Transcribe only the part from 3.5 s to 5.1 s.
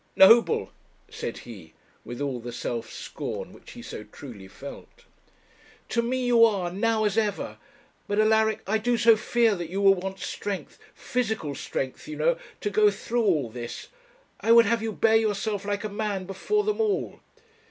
which he so truly felt.